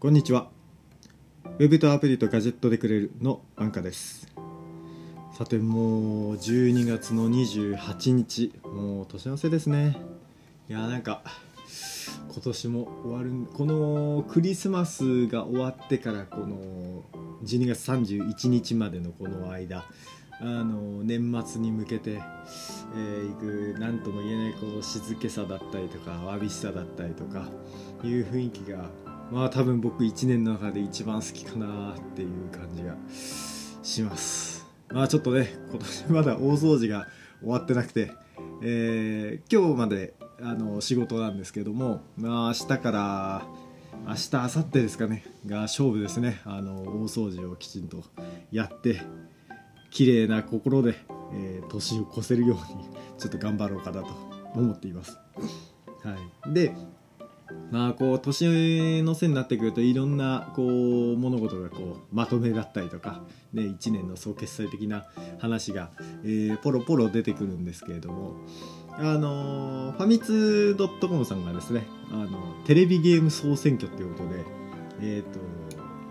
[0.00, 0.48] こんにちは。
[1.44, 4.28] ウェブとアプリとガジェットでくれるのアンカです。
[5.36, 9.96] さて、もう12月の28日、もう年の瀬ですね。
[10.68, 11.24] いや、なんか、
[12.32, 17.02] 今年も終わる、このクリスマスが終わってから、この
[17.42, 19.84] 12月31日までのこの間、
[20.40, 22.20] あの年末に向けて、
[22.94, 27.48] えー、く何とも言えないこの静けさだったりとかわびしさだったりとか
[28.04, 28.88] いう雰囲気が
[29.30, 32.94] まあ多分僕1年の中で一番好きかなっていう感じが
[33.82, 34.66] します。
[34.90, 37.06] まあちょっとね今年まだ大掃除が
[37.40, 38.12] 終わってなくて、
[38.62, 43.46] えー、今日まであの仕事なんですけどもまあ明日から
[44.06, 46.40] 明日明後日ですかねが勝負ですね。
[46.44, 48.02] あの大掃除をきちんと
[48.50, 49.02] やって
[49.90, 50.94] 綺麗な心で、
[51.34, 52.88] えー、年を越せるように
[53.18, 54.08] ちょっと頑張ろうかなと
[54.54, 55.18] 思っています。
[56.02, 56.16] は
[56.50, 56.74] い、で
[57.70, 65.06] まあこう年の瀬になってくるといろんなこう物事がこうまとめだったりとか、ね、1年の総決済的な
[65.38, 65.90] 話が、
[66.24, 68.36] えー、ポロポロ出てくるんですけれども
[68.92, 74.44] あのファミツー .com さんがですねあのテレビゲーム総選挙っていうことで
[75.00, 75.38] え、ー、と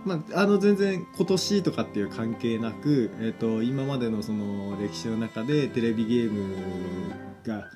[0.05, 6.55] まあ、あの全然今年とかっていう関係なく、えーと、今までのその歴史の中でテレビゲーム
[7.45, 7.67] が、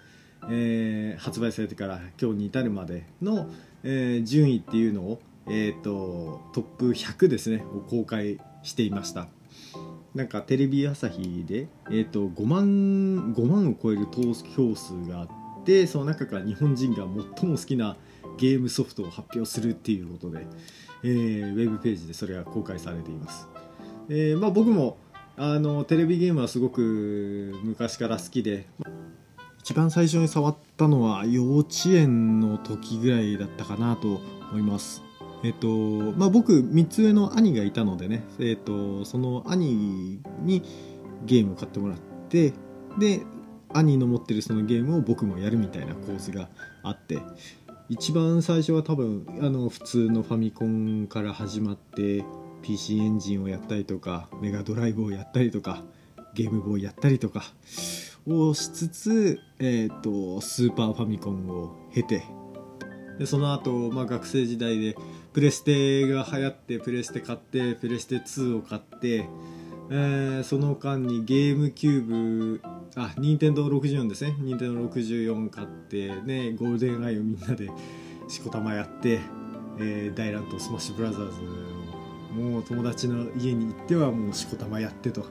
[0.49, 3.49] えー、発売されてから今日に至るまでの、
[3.83, 9.27] えー、順位っていうのを、えーと、トップ100ですねを公開していました
[10.15, 17.05] なんかテレビ朝日で、えーと、5万 ,5 万を超える投票数があってその中から日本人が
[17.37, 17.95] 最も好きな
[18.37, 20.45] ゲームソフトを発表するっていうことで。
[21.03, 23.47] えー、ウェブページでそれが公開されています、
[24.09, 24.97] えーまあ、僕も
[25.37, 28.67] あのテレビゲームはすごく昔から好きで
[29.61, 35.03] 一番最初に触ったのは幼稚園の時ぐらいだったかなと思います。
[35.43, 35.67] えっと
[36.17, 40.63] まあ、僕3つ上の兄がいたのでね、えっと、その兄に
[41.25, 41.97] ゲームを買ってもらっ
[42.29, 42.53] て
[42.97, 43.21] で
[43.71, 46.49] 兄の持ってるそのゲームを僕もやるみたいな構図が
[46.81, 47.19] あって
[47.87, 52.25] 一番最初は多分あの普通のファミコンから始まって
[52.63, 55.83] PC エンジンをやったりとかメガドライブをやったりとか
[56.33, 57.43] ゲームボーイやったりとか
[58.27, 62.23] をしつつ、えーと、スーパーファミコンを経て
[63.19, 64.95] でその後、まあ学生時代で
[65.33, 69.27] プレステが流行ってプレステ買ってプレステ2を買って
[69.93, 72.61] えー、その間にゲームキューブ
[72.95, 74.37] あ任天堂64ですね。
[74.39, 77.69] 任天堂64買ってねゴールデンアイをみんなで
[78.29, 79.19] しこたまやって、
[79.79, 81.41] えー、大乱闘スマッシュブラザーズ
[82.33, 85.25] もう友達の家に行ってはもうしこたまやってと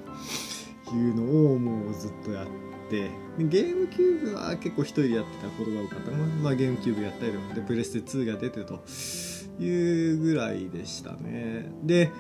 [0.92, 6.10] いうのをもうずっとやってゲームキューブは結構一人でやってたことが多かった。
[6.10, 8.80] まあ、ゲームキューブやったりとかでプレステ2が出てと
[9.62, 11.72] いうぐらいでしたね。
[11.82, 12.10] で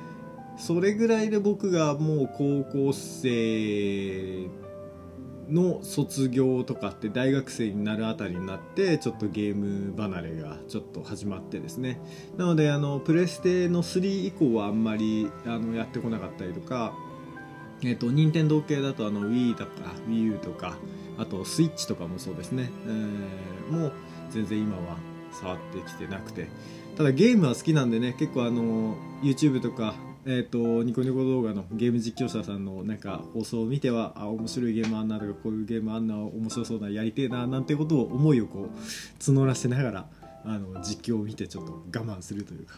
[0.56, 4.48] それぐらいで僕がもう高校生
[5.48, 12.00] の卒業とかって大学生になるあたりになってちょっとゲーム離れがちょっと始まってですね。
[12.36, 16.94] なのであのプレステの3以降はあんまりあのやってこなかったりとか
[17.82, 19.70] えっ、ー、と任天堂系だとあの Wii とか
[20.08, 20.76] WiiU とか
[21.18, 23.92] あとスイッチとかもそうですね、えー、もう
[24.30, 24.96] 全然今は
[25.32, 26.48] 触ってきてなくて。
[26.96, 29.94] ただゲームは好きなんでね結構あの YouTube とか
[30.26, 38.78] えーと、ニコニコ動画のゲーム実況者さんのなんか放送を見てはあ面白いゲームあんなとかこういうゲームあんな面白そうなやりてえななんてことを思いをこう
[39.18, 40.06] 募らせながら
[40.44, 42.74] あの実況を見てちょっと我慢するというか、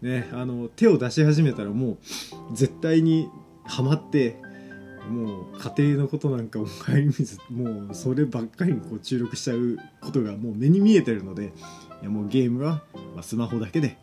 [0.00, 1.98] ね、あの手を出し始めたらもう
[2.54, 3.28] 絶対に
[3.64, 4.36] はまって
[5.08, 11.52] もう家庭のことなんかお帰りずもうそればっかりにこう注力しちゃうことがもう目に見えてるので
[12.02, 12.82] いやもうゲームは、
[13.16, 13.96] ま、スマホだけで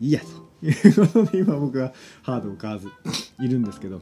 [0.00, 0.44] いいやと。
[0.64, 1.92] いうことで今僕は
[2.22, 2.88] ハードを買わず
[3.40, 4.00] いるんですけど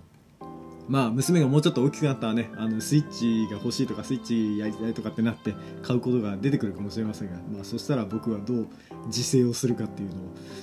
[0.88, 8.68] まあ娘がもうちょっと大きくなったらねあのスイッチが欲しいとかスイッチやりたいとかってなって買うことが出てくるかもしれませんが、まあ、そしたら僕はどう
[9.06, 10.18] 自制をするかっていうのを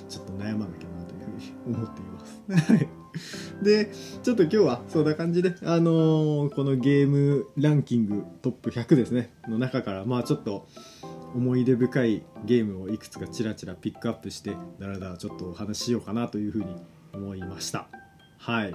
[0.08, 1.26] ちょっと悩まなきゃないう
[1.64, 2.86] ふうに思っています。
[3.62, 3.90] で
[4.22, 9.32] ちょっと今日はそんな感じであのー、このゲームランキングトップ100ですね。
[9.48, 10.66] の中からまあちょっと
[11.34, 16.66] 思い出深いゲームをいくつかちらちらピックアップしてだらだらちょっとお話ししようかなというふうに
[17.12, 17.88] 思いました。
[18.38, 18.74] はい。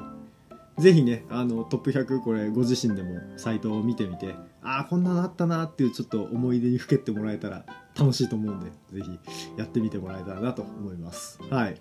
[0.77, 7.65] ぜひねあのトップ100これご自身でもサイトを見てみてああこんなのあったなっていうちょっと思い出にふけってもらえたら
[7.97, 9.19] 楽しいと思うんでぜひ
[9.57, 11.39] やってみてもらえたらなと思います。
[11.50, 11.80] はい。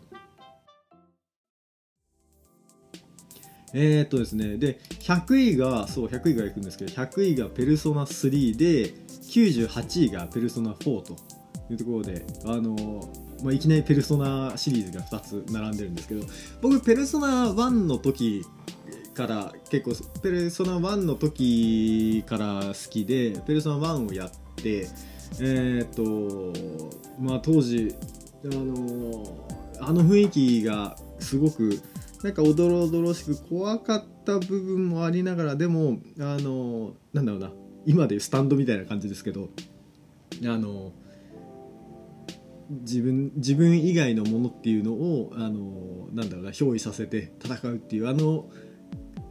[3.74, 8.94] えー、っとですねで100位がそう100位がいくんですけど100位がペルソナ3で
[9.30, 11.16] 98位がペルソナ4と
[11.70, 13.10] いうところであの
[13.42, 16.24] まあ、いきなりペルソナシリーズが2つ並んでるんですけど
[16.62, 18.42] 僕ペルソナ1の時
[19.12, 24.88] から結構ペルソナ1の時から好きでペルソナ1をやって
[25.40, 26.52] えっ、と
[27.18, 27.94] まあ当時
[28.44, 29.46] あの
[29.80, 31.80] あの雰囲気がすごく
[32.24, 37.52] なんかおどろおどろしく怖かった部分もありながらでもあのなんだろうな。
[37.84, 39.50] 今でいうスタンドみたいな感じですけど
[40.42, 40.92] あの
[42.70, 48.48] 自分自分以外のものっていうのをあのなんだろうな憑依させて戦うっていうあの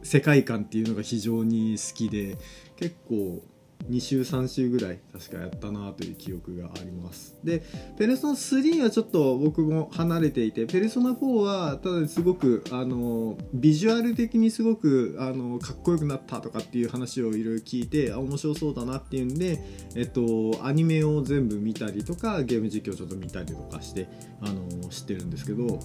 [0.04, 2.38] 世界観っていうのが非常に好きで
[2.76, 3.42] 結構
[3.90, 7.36] 2週3週ぐらい確かやったなという記憶があります。
[7.44, 7.62] で
[7.98, 19.62] ペルソナ3はちょっと僕も離れていてペルソナ4はただすごくあのビジュアル的にすごくあのかっこよくなったとかっていう話をいろいろ聞いてあ面白そうだなっていうんで
[19.94, 24.08] えっとアニメを全部見たりとかゲーム実況ちょっと見たりとかして
[24.40, 25.78] あの知ってるんですけど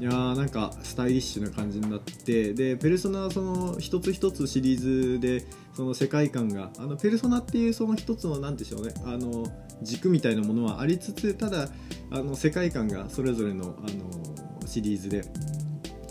[0.00, 5.44] いやーなんかスタイリッシュな感じになってでペルソナはその一つ一つシリーズで
[5.74, 9.46] その世界観があのペルソナっていうその一つの何でしょうねあの
[9.82, 11.68] 軸みたいなものはありつつただ
[12.10, 15.24] あの世界観がそれぞれのあのシリーズで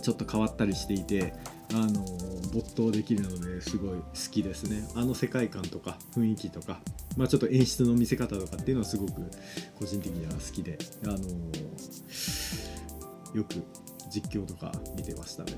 [0.01, 1.33] ちょっと変わったりしていて
[1.73, 2.05] あの
[2.53, 6.81] 没頭できるのですごい好きですねあの世界観とか雰囲気とか、
[7.15, 9.13] まあ、ちょっと演出の見せ方とかっていうのはすごく
[9.79, 11.17] 個人的には好きであの
[13.33, 13.63] よく
[14.09, 15.53] 実況とか見てましたね。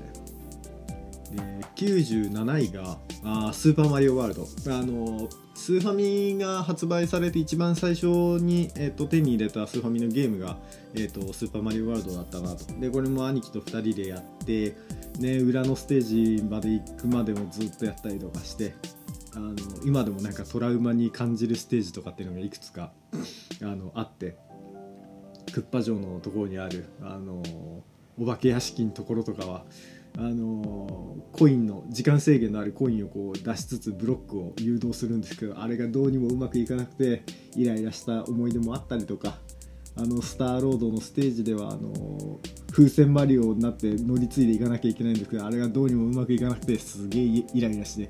[1.76, 10.56] 97位があースーパーマリオワールドあのスーファミが発売されて一番最初に、えー、と手に入れたスーファミのゲームが、
[10.94, 12.64] えー、とスーパーマリオワールドだったなと。
[12.80, 14.76] でこれも兄貴と2人でやって、
[15.18, 18.74] ね、裏のステージまで行くまでもずっとやったりとかして
[19.34, 19.54] あの
[19.84, 22.92] 今でもなんかトラウマに感じるステージとかっていうのがいくつか
[23.62, 24.36] あのあって
[25.52, 27.42] クッパ城のところにあるあの
[28.20, 29.64] お化け屋敷のところとかは
[30.16, 37.24] あのコインの時間制限のあるコインをこう出しつつブロックを誘導するんですけどあれがどうにもうまくいかなくて
[37.56, 39.38] イライラした思い出もあったりとか
[39.96, 42.38] あのスターロードのステージではあの
[42.72, 48.08] 風船マリオになって乗り継いでいかなきゃいけないんですけどあれがどうにもうまくいかなくてすげえイライラして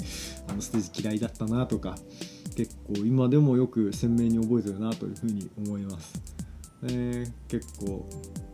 [0.49, 1.95] あのステージ嫌いだったなとか
[2.57, 6.34] 結構今でもよく鮮明に覚えてるなというふうに思います。
[6.83, 8.09] え結構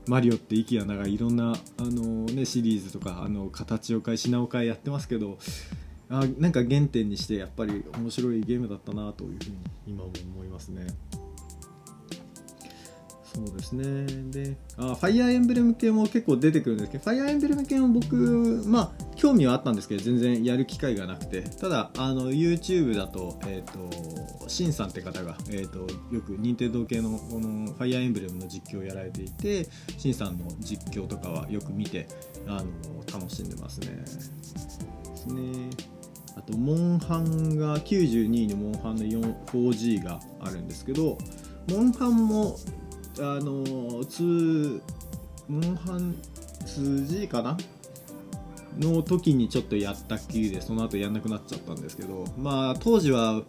[0.06, 5.38] マリオって息が長いいろんなあの、ね、シリーズとかあの形を変え品を変えやってますけど
[6.08, 9.56] あなんか原点にしてやっぱり面白いゲームだったなというふうに
[9.87, 10.87] 今も思いますね。
[13.35, 14.06] そうですね。
[14.31, 18.17] であファイアーエンブレム系も結構出てくるんですけどファイアーエンブレム系も僕
[18.67, 21.43] まあ興味はあったんですけど全然やる機会がなくて。
[21.43, 25.81] ただあの YouTube だと,、えー、とシンさんって方が、えー、と
[26.12, 29.67] よく任天堂系のこのファイアーエンブレムの実況をやられていて
[29.97, 32.09] シンさんの実況とかはよく見て
[32.47, 32.65] あの
[33.12, 33.88] 楽しんでますね。
[33.88, 35.71] ですね。
[36.37, 41.19] あとモンハンが92位にモンハンの 4G があるんですけど
[41.69, 42.56] モンハンも
[43.19, 44.81] あの2
[45.49, 46.15] モンハン
[46.65, 47.57] 2G かな？
[48.79, 53.43] の時にちょっとやったっきりでその後やんなくなっちゃったんですけどまあ当時は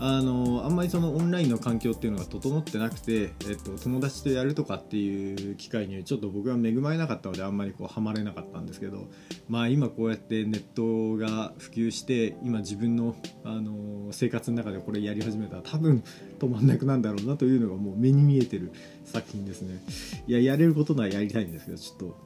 [0.00, 9.08] あのあんまりそのオンラインの環境っていうのが整ってなくて、えっと、友達とやるとかっていう機会にちょっと僕は恵まれなかったのであんまりこうハマれなかったんですけど
[9.48, 16.04] まあ今こうやってネットが普及して今自分のあの生活の中でこれやり始めたら多分
[16.38, 18.72] 止まんなくなるんだろうなというのがもう目に見えてる
[19.04, 19.82] 作品ですね。
[20.26, 22.16] いややれることならやりたいんですけどちょっと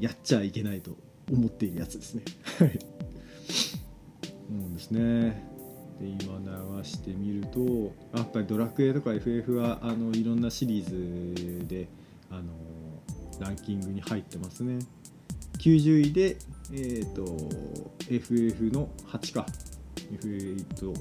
[0.00, 0.96] やっちゃいけないと
[1.30, 2.22] 思っているやつですね。
[2.58, 2.78] はい。
[4.22, 5.49] そうですね。
[6.00, 11.88] で今流してみるとやっぱりドラクエとか FF はあのいろんなシリーズで
[12.30, 12.44] あの
[13.38, 14.78] ランキングに入ってますね。
[15.58, 16.38] 90位で、
[16.72, 17.24] えー、と
[18.08, 19.46] FF の8か。
[20.10, 20.94] F8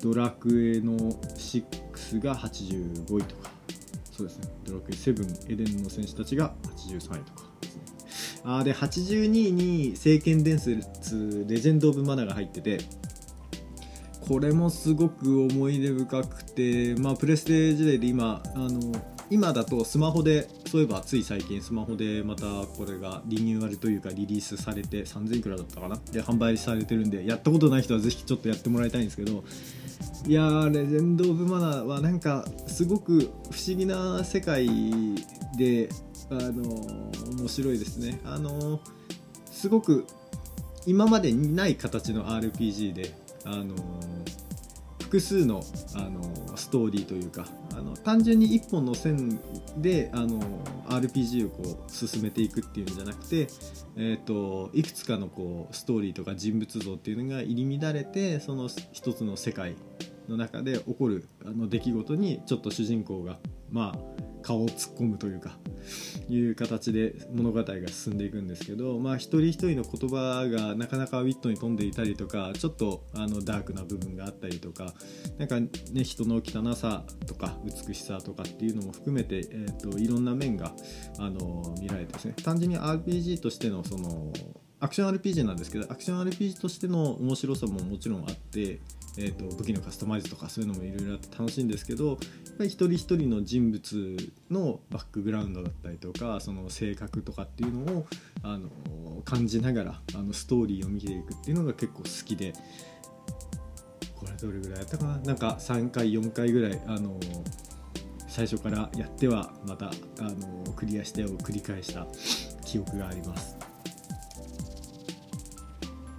[0.00, 3.50] ドラクエの6が85位とか。
[4.12, 4.48] そうですね。
[4.64, 7.74] ドラクエ7エデンの選手たちが83位とかでね。
[8.44, 12.78] あで82位に「聖剣伝説レジェンド・オブ・マナ」が入ってて
[14.32, 18.80] これもすごく思い出深くて、まあ、プレステ時代で今あの
[19.28, 26.00] 今だとスマホでそういえばつい最近スマホでまたこれがリニューアルというかリリースされて3000いくらだったかな？
[26.10, 29.44] で販売されてるんでやったことない人はぜひちょっとやってもらいたいんですけど
[30.26, 33.20] いやーレジェンド・オブ・マナーはなんかすごく
[33.50, 34.66] 不思議な世界
[35.58, 35.90] で
[36.30, 36.62] あの
[37.36, 38.18] 面白いですね。
[38.24, 38.80] あの
[39.50, 40.06] すごく
[40.86, 43.74] 今までにない形の RPG であの
[45.00, 45.62] 複数の
[45.94, 49.40] あのストーリーというかあの単純に1本の線
[49.76, 50.40] であの
[50.88, 53.48] RPG をこう進めていくっていうんじゃなくて、
[53.96, 59.74] えーと、いくつかのこうストーリーとか人物像っていうのが入り乱れてその一つの世界
[60.28, 63.38] の中で起こるあの出来事にちょっと主人公が
[63.70, 65.56] まあ顔を突っ込むというか
[66.28, 74.94] いう形で物語が進んでいくんですけど、まあ、一人一人の言葉がなかなかウィットに富んでいたりとかちょっとあのダークな部分があったりとか
[75.38, 80.72] なんか、ね、人の汚さとか美しさとかっていうのも含めて、えーと、いろんな面が
[81.18, 82.34] あの見られてですね。
[82.44, 84.32] 単純に RPG としてのその
[84.82, 88.80] アクション RPG なんですけどアクション RPG としての面白さももちろんあって
[89.18, 92.16] えーと、武器のカスタマイズとかそういうのもいろいろあって楽しいんですけどやっ
[92.56, 94.16] ぱり一人一人の人物
[94.50, 98.06] のバックグラウンドだったりとかその性格とかっていうのを
[98.42, 98.70] あの
[99.26, 102.54] 感じながらあのストーリーを見ていくっていうのが結構好きで
[104.16, 105.18] これどれぐらいやったかな？
[105.18, 107.20] なんか3回4回ぐらいあの
[108.28, 112.06] 最初からやってはまたあのクリアしてを繰り返した
[112.64, 113.61] 記憶があります。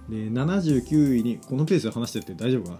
[0.08, 2.78] で79位にこのペースで話してって大丈夫か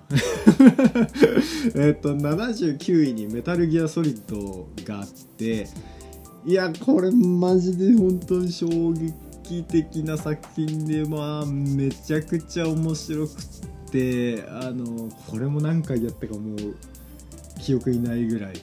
[1.75, 1.81] な？
[1.87, 5.69] えっと79位にメタルギアソリッドがあって
[6.45, 16.77] いやこれマジで本当に衝撃的な作品でまあめちゃくちゃ面白くってあのこれも何回やったかもう
[17.61, 18.55] 記憶いないぐらい。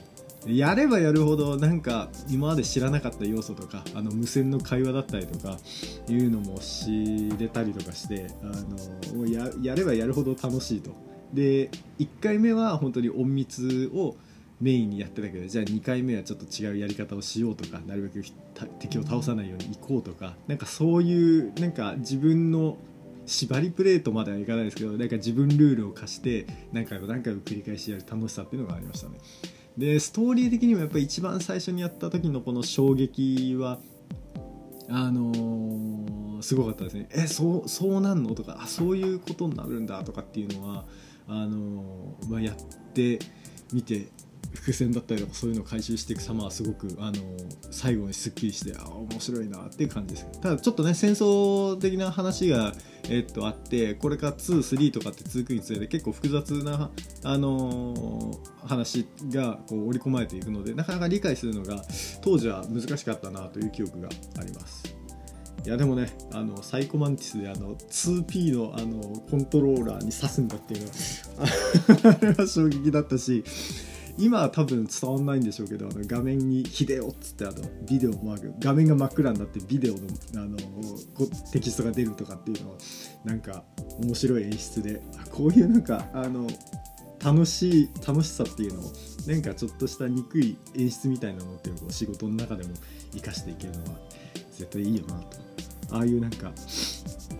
[0.46, 5.58] やればやるほどなんか今まで知らなかった要素とかあの無線の会話だったりとか
[6.08, 10.90] いうのも知れたりとかしてあのややればやるほど楽しいと。
[11.32, 14.16] で1回目は本当に隠密を
[14.60, 18.24] メインにやってたけどじゃあ2回目はちょっと違うやり方をしようとかなるべく
[18.78, 22.76] 敵を倒さないように行こうとかなんかそういうなんか自分の
[23.26, 29.14] 縛りプレートまではいかないですけどなんか自分ルールを課して何回も何回も繰り返しやる楽しさっていうのがありましたね。
[29.76, 33.78] でストーリー的にもやっぱり一番最初にやった時のこの衝撃は
[34.88, 37.08] あのー、すごかったですね。
[37.12, 38.34] えそうそうなんの？
[38.34, 40.84] とかあそういうことになるんだとかっていうのは
[41.26, 42.56] あのー、まあ、やっ
[42.92, 43.18] て
[43.72, 44.08] みて
[44.54, 47.14] 伏線だったりとかそういうのを回収していく様はすごくあの
[47.70, 50.40] 最後にすっきりしてあ面白いなっていう感じです。
[50.40, 52.72] ただちょっとね戦争的な話が、
[53.08, 56.90] えっとあってこれから23とかって続くにつれて結構複雑な、
[57.24, 58.32] あの、
[58.64, 61.82] 話がこう織り込まれていくのでなかなか理解するのが
[62.22, 65.02] 当時は難しかったなという記憶があります。
[65.64, 73.44] いやでもねあのサイコマンティスであの 2P のあのコントローラーに刺すんだっていうのはあれは衝撃だったし
[74.18, 77.56] 今は多分伝わんないんでしょうけどあの画面に「ヒデオ」っつってあの
[77.88, 80.00] ビデオマーク画面が真っ暗になってビデオの
[80.36, 80.56] あの
[81.52, 82.76] テキストが出るとかっていうのは
[83.24, 83.64] なんか
[84.00, 86.46] 面白い演出でこういうなんかあの
[87.22, 88.92] 楽しい楽しさっていうのを
[89.26, 92.70] なんかちょっとした憎い演出みたいなのっていうのを仕事の中でも
[93.14, 93.98] 生かしていけるのは
[94.52, 95.38] 絶対いいよなと
[95.92, 96.52] ああいうなんか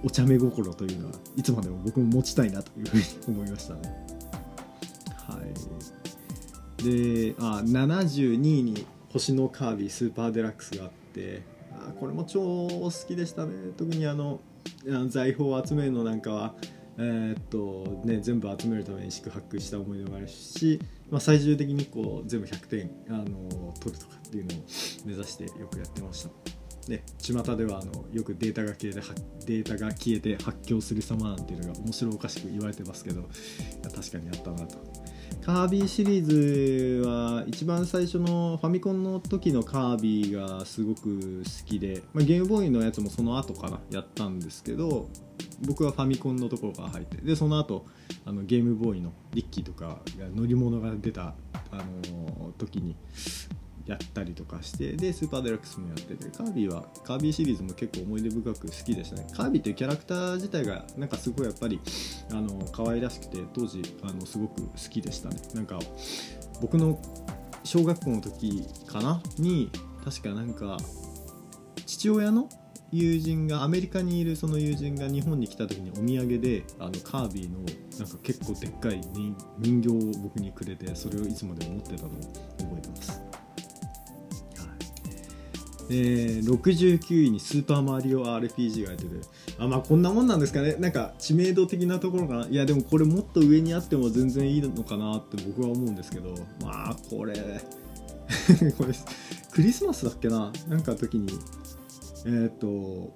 [0.05, 3.81] お茶目心というのはいつまでも僕も持ちたいなというふうに思いましたね。
[5.29, 5.92] はい
[6.83, 14.41] であ72位に星のカービィスーパーデラックスがあってあこれも超好きでしたね特にあの
[15.09, 16.55] 財宝を集めるのなんかは
[16.99, 20.79] えー、っとね、全部集めるために宿泊した思い出もあるし、
[21.11, 24.59] まあ、最終的にこう全部100点あの取るとかっていうのを
[25.07, 26.31] 目指してよくやってました。
[26.89, 29.01] で巷ではあのよくデータが消えて
[29.47, 33.23] データが消えて発狂する様なんていうのが面白おかしく言われてますけど
[33.95, 34.79] 確かにあったなと
[35.45, 45.09] カービィシリーズは一番最初のファミコンの時のカービィがすごく好きで、まあ、ゲームボーイのやつもその後からやったんですけど
[45.67, 47.87] 僕はファミコンのところから入ってでその後
[48.25, 49.99] あのゲームボーイのリッキーとか
[50.37, 51.35] 乗り物が出た、
[51.73, 52.95] あの時に
[53.87, 59.27] やったりとかしてでスーパーデラックスもやっててカービィはカービィシリーズも結構思い出深く好きでしたね。
[59.33, 61.81] カービィっていうキャラクター自体がなんかすごいやっぱり
[62.31, 65.37] あの可愛らしくて当時あのすごく好きでしたね。
[65.55, 65.79] なんか
[66.61, 67.01] 僕の
[67.65, 69.71] 小学校の時かなに
[70.05, 70.77] 確かなんか
[71.87, 72.49] 父親の
[72.93, 77.61] 友人がアメリカにいるその友人が日本に来た時にお土産であのカービィの
[77.99, 79.01] なんか結構でっかい
[79.59, 83.22] 人形を僕にくれてそれをいつまでも持ってたのを覚えてます。
[85.91, 89.11] えー、69位にスーパーマリオ RPG が入ってて。
[89.59, 90.77] あまあこんなもんなんですかね。
[90.77, 92.47] なんか知名度的なところかな。
[92.47, 96.35] いやでもこれもっと上にあっても全然いいのかなって僕は思うんですけど。
[96.63, 97.35] まあこれ。
[98.79, 98.95] これ
[99.51, 100.53] クリスマスだっけな。
[100.69, 101.29] なんか時に。
[102.25, 103.13] えっ、ー、と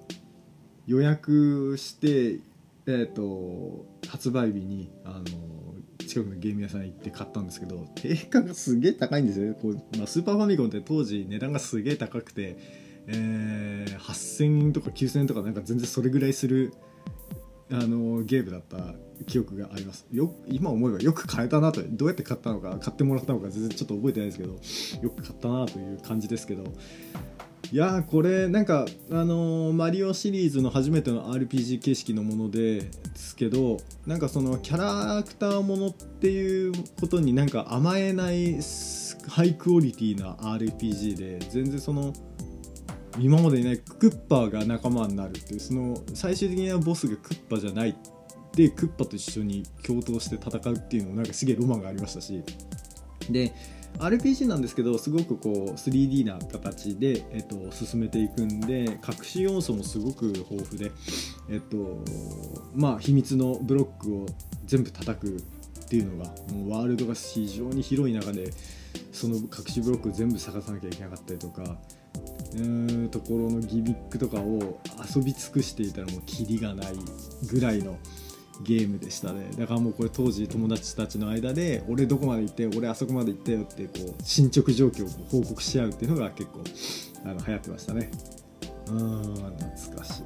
[0.85, 2.41] 予約して
[2.85, 5.66] えっ、ー、と発売日にあの
[6.07, 12.57] 近くのゲーム屋さん行って買ったんですけど定価がすげえ高いんですよこう、まあ、スーパーファミコンって当時値段がすげえ高くて、
[13.07, 16.73] えー、8000円とか9000円とかなんか全然それぐらいする
[17.69, 18.77] あのゲームだった
[19.25, 20.05] 記憶があります。
[20.11, 24.53] よ今思えばよく買えたなとどうやって買ったのか買ってもらったのか全然ちょっと覚えてないですけど
[25.03, 26.63] よく買ったなという感じですけど
[27.69, 34.77] いやこれなんかあのー、マリオシリーズの初めての RPG 形式のものですけどなんかそのキャ
[35.17, 38.59] ラクターものっていうことになんか甘えない
[39.27, 42.13] ハイクオリティな RPG で全然その
[43.19, 47.97] 今までにないクッパーが仲間になるっていうその最終的なボスがクッパじゃない
[48.55, 52.41] でクッパと一緒に共闘して戦うっていうのもなんかすげえロマンがありましたし。
[53.29, 53.53] で
[53.99, 60.91] RPG なんですけどすごくこう 3D な形で、えっと、進めていくんで隠し要素もすごく豊富で、
[61.49, 62.03] えっと
[62.75, 64.25] まあ、秘密のブロックを
[64.65, 68.51] 全部叩くっていうのがもうワールドが非常に広い中で
[69.11, 71.77] その隠しブロックを全部探さなきゃいけなかったりとか
[72.55, 74.79] うんところのギミックとかを
[75.15, 76.93] 遊び尽くしていたらもうキリがない
[77.51, 77.97] ぐらいの。
[78.63, 79.49] ゲームでしたね。
[79.57, 86.63] だからもうこれ当時友達たちの間で俺どこまで行って俺あそこまで行ったよってこう進捗状況を報告し合うっていうのが結構
[87.25, 88.11] あの流行ってましたね。
[88.89, 90.19] うん懐かし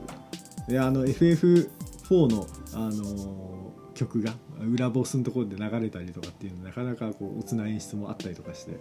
[0.67, 0.71] い。
[0.71, 8.71] であの FF4 の、あのー、曲が裏ボスのところで流れたりとかっていうのなかなかこうおつな演出もあったりとかして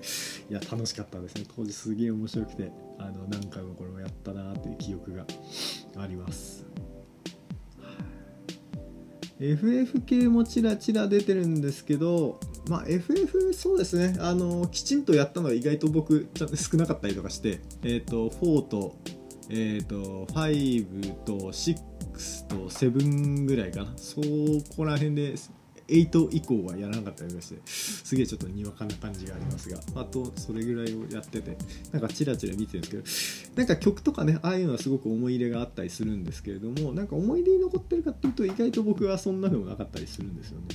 [0.50, 1.44] いや楽しかったですね。
[1.56, 5.24] 当時すげえ面白くてあの何回もこれをやったなっていう記憶が
[5.96, 6.66] あります。
[9.40, 14.18] FF 系もちらちら出てるんですけどまあ FF そうですね。
[14.20, 18.96] あのきちんとやったのは意外と僕ちゃんと少なかったりとかしてえ、ー、と4と
[19.48, 23.92] え、ー、と5と6と7ぐらいかな。
[23.96, 24.20] そ
[24.76, 25.34] こら辺で
[25.90, 31.56] 8以降はやらなかったりしてすげえちょっとにわかな感じがありますがあとそれぐらいをやってて
[31.92, 40.66] なんかチラチラ見てるんですけどなんか曲とかねああいうのはすごく思い入れがあったりするんですけれどもなんか思い出に残ってるかっていうと意外と僕はそんなのもなかったりするんですよね。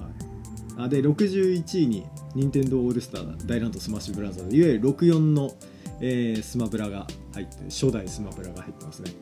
[0.00, 5.52] はい、あで61位に任天堂オールスター大乱闘スマッシュブラザーズいわゆる64の、
[6.00, 9.12] えー、スマブラが入って初代スマブラが入ってますね。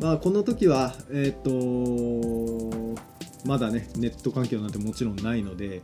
[0.00, 3.00] まあこの時はえっ、ー、と
[3.44, 5.82] まだねネット環境なんてもちろんないので、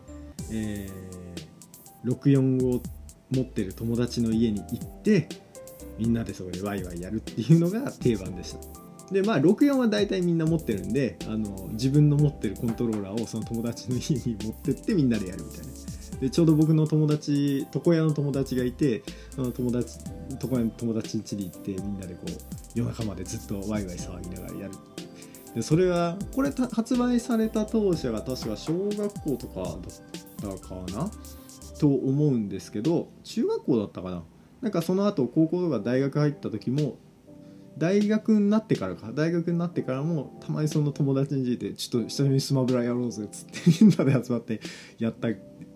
[0.50, 2.82] えー、64を
[3.30, 5.28] 持ってる友達の家に行って
[5.98, 8.80] みんなでそこでワイワイやるっていうのが定番でした。
[9.12, 15.66] でまあ64は大体みんな持ってるんであの自分の持ってるコントローラーをその友達の家に持ってってみんなでやるみたいな。
[16.20, 19.98] でちょうど僕の友達床屋の友達がいてその友達
[20.30, 22.30] 床屋の友達ん家に行ってみんなでこう
[22.74, 24.74] 夜中までずっとワイワイ騒ぎながらやる。
[25.54, 29.62] でそれはこれ発売された当初が確か小学校とか
[30.42, 31.10] だったかな？
[31.78, 34.22] と思うんですけど中学校だったかな？
[34.60, 36.98] なんかその後高校とか大学入った時も
[37.78, 44.60] 大学になってからか大学になってからもたまにその友達についてちょっと久々にスマブラやろうぜっつってみんなで集まって
[44.98, 45.28] やった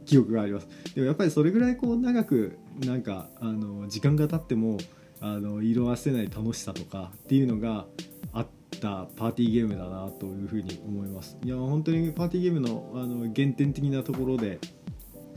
[0.05, 0.69] 記憶があります。
[0.95, 4.77] でもやっぱりそれぐらいこう長くなんかあの時間が経っても
[5.21, 7.87] あの色あせない楽しさとかっていうのが
[8.35, 8.47] あっ
[8.81, 14.59] たパーティーゲームだなというふうに思いますいや本当にパーティーゲームのあの原点的なところで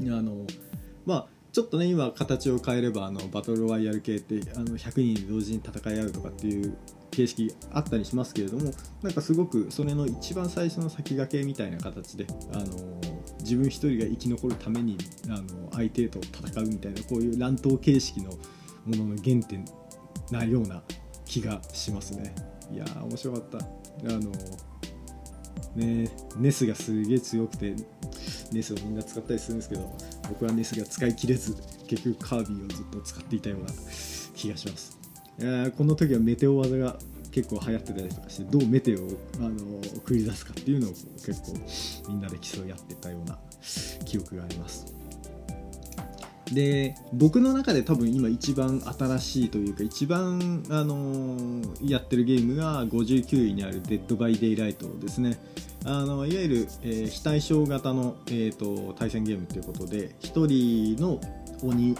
[0.01, 0.45] あの
[1.05, 6.77] まあちょっとね今形を変えればあのバトルワイヤル系ってあの100人同時に戦い合うとかっていう
[7.11, 8.71] 形式あったりしますけれども
[9.01, 13.01] なんかすごくそれの一番最初の先駆けみたいな形であの
[13.39, 14.97] 自分一人が生き残るために
[15.29, 18.37] あの相手と戦うみたいなこういう乱闘形式のも
[18.95, 19.65] のの原点
[20.29, 20.83] なような
[21.25, 22.35] 気がしますね。
[22.71, 23.57] いやー面白かった。
[23.59, 23.61] あ
[24.19, 24.31] の
[25.75, 27.75] ねネスがすげえ強くて
[28.51, 29.97] ネスをみんな使ったりするんですけど
[30.29, 31.55] 僕はネスが使い切れず
[31.87, 33.67] 結局カービィをずっと使っていたような
[34.35, 34.97] 気がします。
[35.39, 36.97] いやこの時はメテオ技が
[37.31, 39.49] 結構流行ってたりとかしてどうメテオをあの
[40.05, 43.37] 繰り出すかっていうのを結構みんなで競い合ってたような
[44.05, 44.96] 記憶があります。
[46.51, 55.39] で僕の中で多分今一番新しいというか一番、あのー、やってるゲームが59位にある「デッド・バイ・デイ・ライト」ですね。
[55.85, 61.21] あのいわゆる、えー、非対称型の、えーと、対戦ゲームということで1人の
[61.63, 61.95] 鬼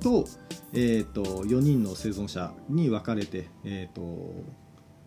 [0.00, 0.26] と,、
[0.72, 4.44] えーと、4人の生存者に分かれて、えーと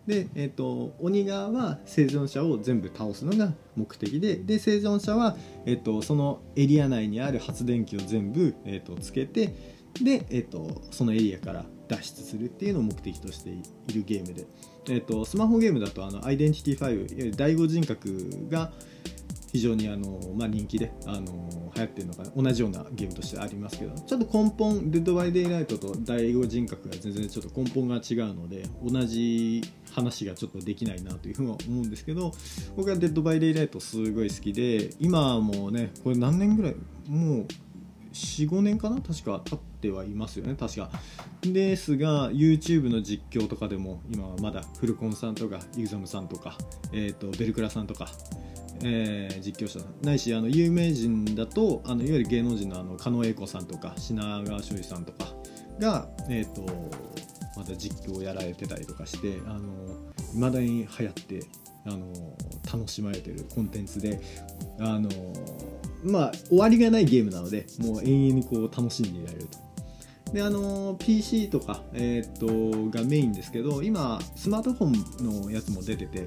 [0.08, 9.54] で、えーと、鬼側は生存者を全部倒すのが目的でで生存者は、えーと、そのエリア内にある発電機を全部、えーと、つけて
[10.02, 14.46] で、えー、とそのエリアから脱出するっていうのを目的としているゲームで、
[14.88, 18.72] えー、とスマホゲームだとあのアイデンティティ5第五人格が
[19.52, 32.32] 非常にあの、まあ、人気であの流行ってるのか同じようなゲームとしてありますけどちょっと根本デッド・バイ・デイ・ライトと第五人格が全然ちょっと根本が違うので同じ話がちょっとできないなというふうには思うんですけど
[32.76, 36.76] 僕はデッド・バイ・デイ・ライトすごい好きで今もねこれ何年ぐらい
[37.08, 37.46] もう
[38.12, 40.90] 45年かな確か経ってはいますよね確か。
[41.42, 46.56] ですが YouTube の実況とかでも今はまだフルコンさんとかイグザムさんとか、
[46.92, 48.08] えーと、ベルクラさんとか
[48.82, 55.34] えー、実況者ないしあの有名人だとあのいわゆる芸能人のあの狩野英孝さんとか品川庄司さんとか
[55.80, 56.62] が、えーと、
[57.56, 59.42] まだ実況をやられてたりとかしてい
[60.34, 61.42] まだに流行って
[61.86, 62.12] あの
[62.72, 64.20] 楽しまれてるコンテンツで
[64.78, 65.08] あの
[66.04, 69.68] まあ終わりがないゲームなのでもう永遠にこう楽しんでいられると。
[70.32, 76.26] であの PC とか、えー、っとがメインですけど今スマートフォンのやつも出てて、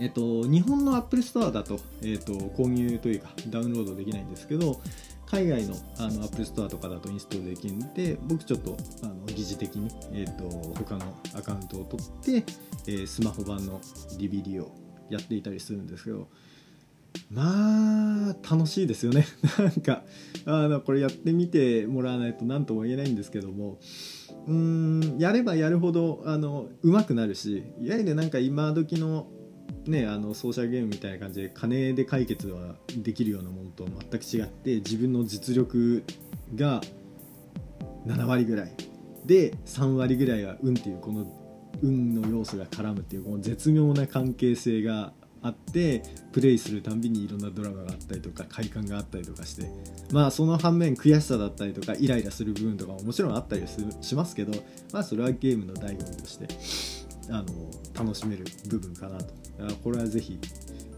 [0.00, 4.80] え、っと日本の Apple Store だと,、え、っと購入というかダウンロードできないんですけど
[5.26, 12.44] 海外のあの Apple Store とかだとインストールできるんで僕ちょっとあの疑似的に、えー、と他のアカウントを取って、
[12.86, 13.80] えー、スマホ版の
[14.18, 14.70] DVD を
[15.08, 16.28] やっていたりするんですけど
[17.30, 19.26] まあ楽しいですよね。
[19.58, 20.02] なんか
[20.44, 23.78] あのこれやってみてもらわないと何とも言えないんですけども
[24.46, 29.28] うんやればやるほどあの上手くなるしいわゆるなんか今時の
[29.86, 36.04] ね、あのソーシャルゲームみたいな感じで金で解決はできるようなものと全く違って自分の実力
[36.54, 36.80] が
[38.06, 38.72] 7割ぐらい
[39.24, 41.26] で3割ぐらいは運っていうこの
[41.82, 49.68] 運の要素が絡むっていうこの絶妙な関係性があってプレイするたんびにいろんなドラマがあったりとか快感があったりとかして
[50.12, 53.66] まあその反面悔しさだったりとかイライラする部分とかももちろんあったり
[54.00, 54.52] しますけど
[54.92, 57.01] まあそれはゲームの醍醐味として。
[57.32, 57.44] あの
[57.94, 59.34] 楽しめる部分かなと。
[59.82, 60.38] これはぜひ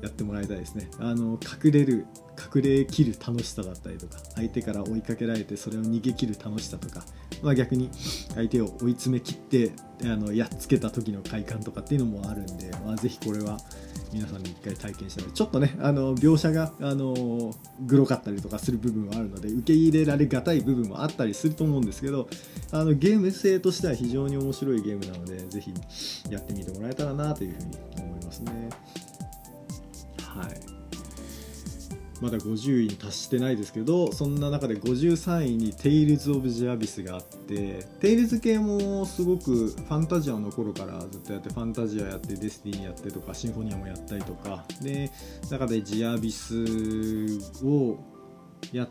[0.05, 2.07] やってもらいたいですねあの隠れる
[2.55, 7.05] 隠れきる楽しさだったりとか相手から追いかけられてそれを逃げ切る楽しさとか、
[7.43, 7.91] まあ、逆に
[8.35, 13.57] 相手を追い詰めきってあのやっつけた時の快感とかっていうのもあるんで、まあ、ぜひこれは
[14.13, 22.29] 皆さんに一回体験してちょっとねあの描写があのグロかったりとかする部分はあるので受け入れられがたい部分もあったりすると思うんですけど
[22.73, 25.73] あのゲーム性としては非常に面白いゲームなのでぜひ
[26.31, 28.71] やってみてもらえたらなというふうに思いますね。
[30.37, 30.75] はい。
[32.21, 44.65] まだ50位に達してないですけどそんな中で53位に「テイルズ・オブ・ジ・アビス」があってテイルズ系もすごくファンタジアの頃からずっとやってファンタジアやってデスティニーやってとかシンフォニアもやったりとか。
[44.83, 45.11] で
[45.51, 46.55] 中でジアビス
[47.63, 47.99] を
[48.73, 48.89] やっ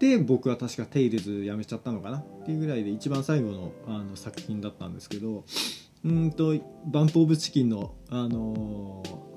[0.00, 5.44] て僕は確かテイルズやめちゃったのかなっていうぐらいで一番最後のあの作品だったんですけど
[6.04, 9.31] うんと BUMP OF CHICKEN のあのー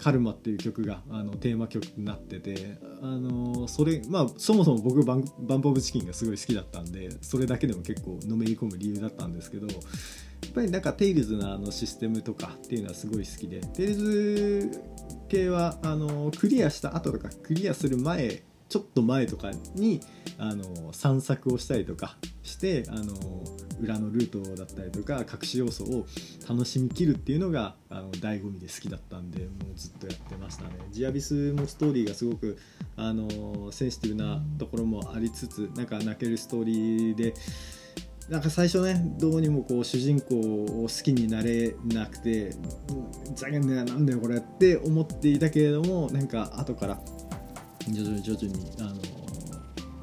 [0.00, 14.82] カルマっていう曲があのテーマ曲になっててあのそれまあそもそも僕バン BUMP OF CHICKEN がすごい好きだったんでそれだけでも結構のめり込む理由だったんですけどやっぱりなんかテイルズのあのシステムとかっていうのはすごい好きでテイルズ
[15.28, 20.00] 系はあのクリアした後とかクリアする前ちょっと前とかに
[20.38, 23.14] あの散策をしたりとかしてあの
[23.82, 26.06] 裏のルートだったりとか隠し要素を
[26.48, 30.70] 楽しみきるっていうのがあの醍醐味で好きだったんでもうずっとやってましたね。
[30.92, 32.58] ジアビスもストーリーがすごく
[32.96, 37.34] あのセンシティブなところもありつつなんか泣けるストーリーで
[38.28, 42.54] なんか最初ねどうにもこう主人公を好きになれなくて
[43.34, 48.90] ざけんねなんだよこれって思っていたけれどもなんか後から々に徐々にあの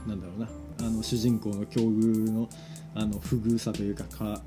[0.07, 2.49] なんだろうなあの主人公の境遇の
[2.95, 4.41] あの不遇さというかか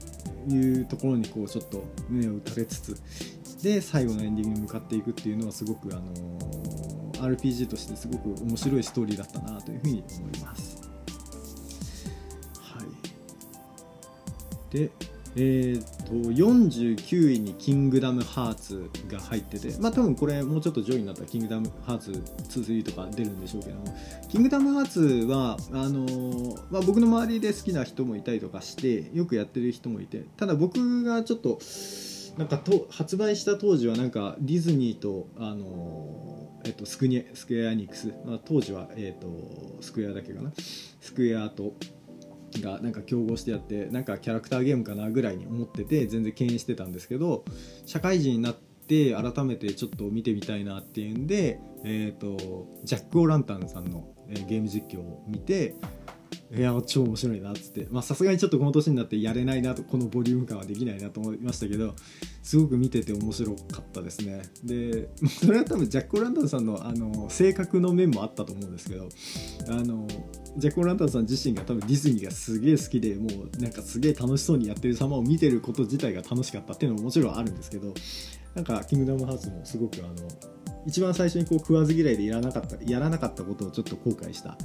[0.49, 6.13] いうところにこうちょっと胸を打たれつつで最後のエンディングに向かっていくっていうのはすごくあの
[7.29, 10.91] RPG としてすごく面白いストーリーだったなというふうに思います。
[12.59, 12.83] は
[14.73, 14.91] い、で
[15.37, 23.85] えーと、49位に「キングダムハーツ」が入っててまあ多分これもうちょっと上位になったら「キングダムハーツ2」3とか出るんでしょうけども
[24.29, 31.61] 「キングダムハーツは」あのー、まあ、僕の周りで好きな人もいたりとかしてよくやってる人もいてただ僕がちょっと
[32.37, 40.53] なんかと発売した当時はなんかディズニーと、あのー、えっと、スクニスクエアニックス、まあ、当時は、えっと、スクエアだけかな。
[41.01, 41.75] スクエアと
[42.59, 47.45] がなんか競合してやってなんかキャラクターゲームかなぐらいに思ってて全然敬遠してたんですけど
[47.87, 55.77] 社会人になって改めてちょっと見てみたいなっていうんで、えーと、ジャック・オ・ランタンさんの、え、ゲーム実況を見て
[56.53, 61.95] いや超面白いなっつってさすがにちょっとこの年になってやれないなとこのボリューム感はできないなと思いましたけど
[62.43, 65.09] すごく見てて面白かったですねで
[65.41, 69.09] それは多分ジャック・オランタンさんのあの性格の面もあったと思うんですけど
[69.69, 70.09] あの
[70.57, 77.95] ジャック・オランタンさん自身が多分ディズニーがすげえ好きでもうなんかすげえ楽しそうにやってる様を見てること自体が楽しかったっていうのももちろんあるんですけど
[78.55, 80.15] なんか「キングダムハーツ」もすごくあの
[80.87, 84.57] 一番最初にこう食わず嫌いでやらなかったやらなかったことをちょっと後悔した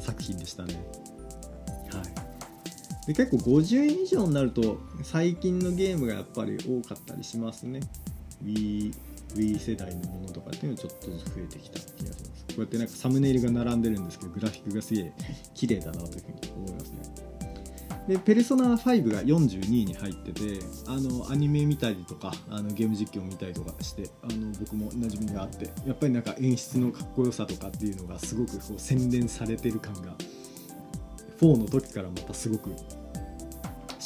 [0.00, 0.84] 作品でしたね。
[3.06, 7.80] で結構50以上になると最近のゲームがやっぱり多かったりしますね。
[8.44, 8.92] Wii,
[9.34, 12.44] Wii 世代のものとかっていうのはちょっとずつ増えてきた気がします。
[12.48, 15.12] こうやってなんかサムネイルが並んでるんですけどグラフィックがすげえ
[15.54, 17.26] 綺麗だなというふうに思いますね。
[18.08, 30.14] でペルソナ5が42位に入っててあのアニメ見たりとかあのゲーム実況見たりとかしてあの僕も馴染みがあってやっぱりなんか演出のかっこよさとかっていうのがすごくこう洗練されてる感が
[31.40, 32.70] 4の時からまたすごく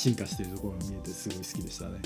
[0.00, 2.00] 進化しているところが見えてすごい好きでしたね。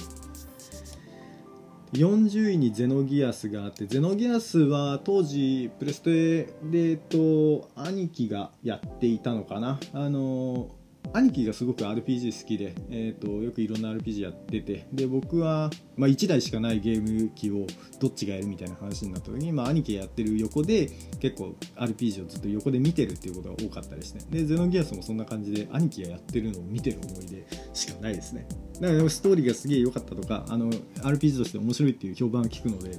[1.92, 9.78] 40位にゼノギアスがあってゼノギアスは当時プレステでと兄貴がやっていたのかな。
[9.92, 10.70] あの
[11.12, 17.67] 兄貴がすごく RPG 好きで、えーと、よくいろんな RPG やっててで僕は、まあ、1台しかないゲーム機を
[18.01, 20.90] どっちがやるみたいな話になった時に、まあ、兄貴やってる横で
[21.21, 28.47] 結構 RPG をずっと横で見てるっていうことが多かったりしてでゼノギアスもそんな感じで兄貴がやってるのを見てる思い出しかないですね。
[28.81, 32.99] だからストーリーがすげえ良かったとかあの RPG として面白いっていう評判を聞くので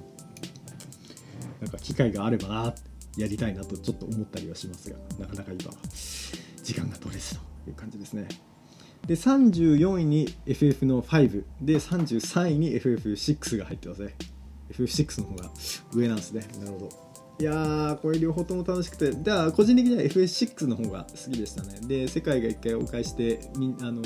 [1.60, 2.74] なんか機会があればな
[3.18, 5.72] やりたいなとちょっと思ったりはしますがなかなか今
[6.64, 7.55] 時間が取れずと。
[7.70, 8.28] いう感じですね。
[9.08, 14.16] で34位に FF の5で33位に FF6 が入ってますね。
[14.72, 15.50] FF6 の方が
[15.94, 16.48] 上なんですね。
[16.60, 16.90] なるほど。
[17.38, 19.12] いやーこれ両方とも楽しくて。
[19.12, 21.80] では個人的には FF6 の方が好きでしたね。
[21.88, 24.02] で世界が一回お返してみあの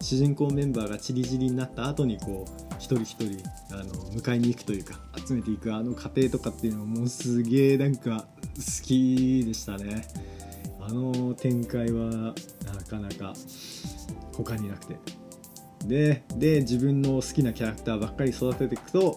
[0.00, 10.06] 主人公メンバーがちりぢりになった後にこう一人一人あの迎えに行くというか集めていくあの過程とかっていうのもすげえなんか好きでしたね。
[10.80, 12.34] あの展開は
[12.72, 13.34] なかなか
[14.34, 14.96] 他になくて。
[15.86, 19.16] でで自分の好きなキャラクターばっかり育てていくと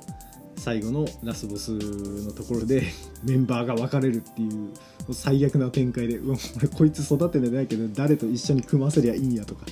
[0.58, 2.84] 最後のラスボスのところで
[3.26, 4.70] メンバーが分かれるっていう
[5.12, 9.66] 最悪な展開でうわ俺こいつ育ててないけど誰と一緒に組ませりゃいいんやとか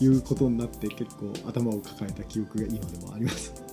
[0.00, 3.71] いうことになって結構頭を抱えた記憶が今でもあります。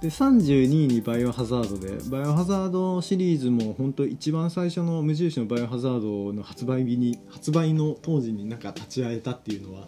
[0.00, 9.86] で32位にバイオハザードでバイオハザードシリーズも本当一番最初の無印のバイオハザードの発売日に発売の当時になんか立ち会えたっていうのは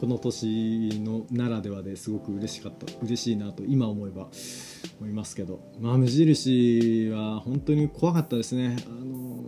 [0.00, 4.28] この年のならではですごく嬉しかった嬉しいなと今思えば
[5.00, 5.60] 思いますけど。
[5.78, 8.76] まあ無印は本当に怖かったですね。
[8.86, 9.44] あの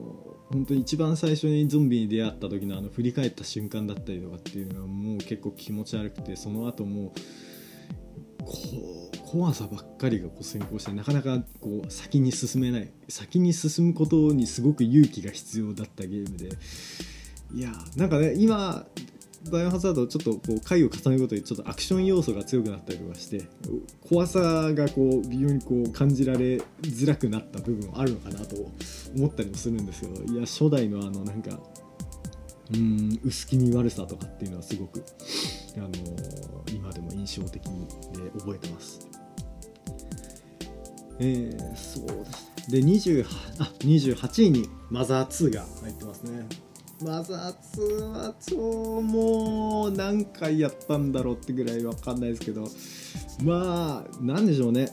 [0.50, 8.52] 本当に一番最初にゾンビに出会った時のあの振り返った瞬間だったりとかっていうのはもう結構気持ち悪くてその後もうこ
[9.02, 16.50] う怖さばっかりがこう先行してなかなかこう先に進めない先に進むことにすごく勇気が必要だったゲームで。
[17.54, 18.86] いやなんかね今
[19.50, 23.44] バイオハザードちょっとこう回を重ねるごとにちょっとアクション要素が強くなったりとかして
[24.08, 24.40] 怖さ
[24.74, 28.56] がこう微妙にこう感じられづらくなった部分あるのかなと
[29.16, 31.60] 思ったりもするんですけどいや初代のあのなんか
[32.74, 35.04] うん薄気味悪さとかっていうのはすごく、
[35.76, 37.64] あのー、今でも印象的
[38.38, 39.00] 覚えてます。
[41.18, 43.24] えー、そうですで28
[43.58, 46.46] あ28位にマザー2が入ってますね。
[47.02, 52.68] マザー2は超もう何回やったんだろうってぐらいわかんないですけど
[53.44, 54.90] まあなんでしょうね。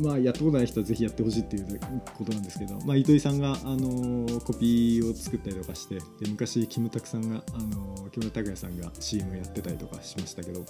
[0.00, 1.80] まあやったことない人はぜひやってほしいっていう
[2.18, 10.64] ことなんですけど、まあ、糸井さんが、あのー、コピーを作ったりとかしてで昔キムタクさんが、あのー、木村拓哉さんが CM やってたりとかしましたけど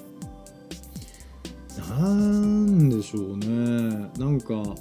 [1.79, 4.75] なんでしょうねなんか不思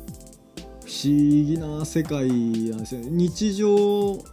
[1.04, 4.24] 議な世界なんですよね日常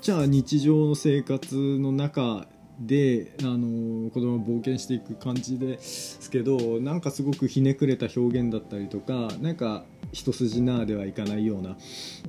[0.00, 2.46] じゃあ日常の生活の中
[2.80, 11.76] であの子供を冒険していく感じですけどなんかすごくひねくれた表現だったりとかなんか一筋縄ではいかないような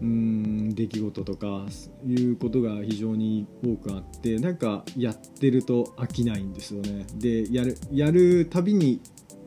[0.02, 1.65] うん出来事とか
[2.06, 7.06] いうことが非常に多くあってなんかやってると飽きないんですよね。
[7.15, 9.00] でやるやるたびに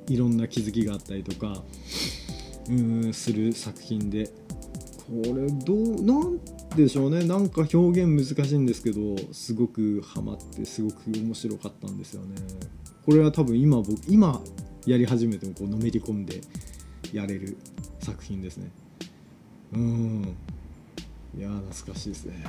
[0.09, 1.63] いろんな気づきがあったりとか
[2.69, 4.31] うんする作品で
[5.07, 6.41] これどうなん
[6.77, 7.25] でしょうね。
[7.25, 12.37] なんか表現難しいんですけどすごくハマってすごく面白かったんですよね。
[13.05, 14.41] これは多分今僕今
[14.87, 16.41] やり始めてもこうのめり込んで
[17.13, 17.57] やれる
[18.01, 18.71] 作品ですね。
[19.75, 20.37] うん。
[21.37, 22.45] いや懐かしいですね。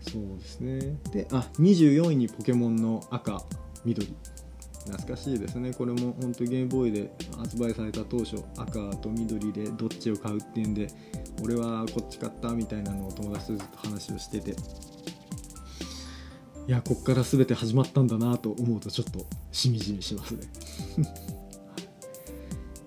[0.00, 0.96] そうですね。
[1.12, 3.42] であ24位にポケモンの赤
[3.84, 4.14] 緑。
[4.90, 5.72] 懐かしいですね。
[5.72, 10.88] これも本当ゲームボーイで発売された当初赤と緑でどっちを買うっていうんで
[11.42, 14.54] 俺はこっち買ったみたいなのを友達とずっと話をしてて。
[16.68, 20.46] いやこっから全て始まったんだなと思うとちょっとしみじみしますね。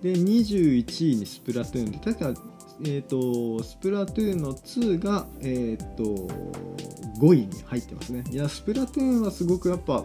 [0.00, 2.34] で21位にスプラトゥーンで確か
[2.82, 6.28] えーと、スプラトゥーンの2が、えーと、
[7.20, 8.24] 5位に入ってますね。
[8.30, 10.04] いやスプラトゥーンはすごくやっぱ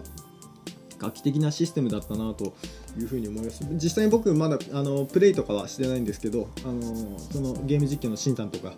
[1.00, 2.54] 画期的なシステムだったなと
[2.98, 3.66] いうふうに思います。
[3.72, 8.74] 実際に僕まだあのプレイとかはしてないんですけどあのそのゲーム実況のしんさんとか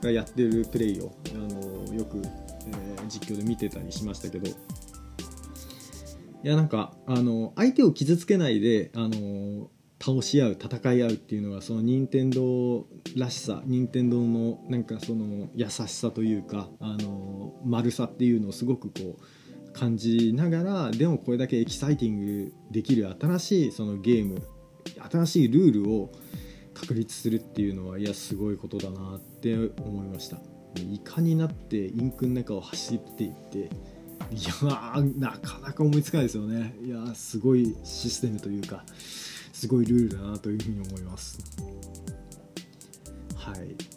[0.00, 4.48] がやってるプレイをあのよく、えー、実況で見てたりしましたけど。
[6.44, 12.84] いやなんかあの相手を傷つけないであの倒し合う戦い合うっていうのがその任天堂
[13.16, 19.22] らしさ任天堂のなんかその優しさというかあの丸さっていうのをすごくこう
[19.74, 24.42] 感じながらでもこれだけエキサイティングできる新しいそのゲーム
[25.10, 26.12] 新しいルールを
[26.72, 30.38] 確立するっていうのはいやすごいことだなって思いました。
[30.76, 33.58] イカになってインクの中を走っていって
[34.32, 34.52] いや
[35.16, 36.74] なかなか思いつかないですよね。
[36.84, 38.84] いやすごいシステムというか
[39.52, 41.38] すごいルールだなというふうに思います。
[43.36, 43.93] はい。